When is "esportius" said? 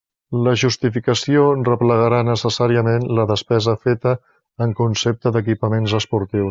6.05-6.39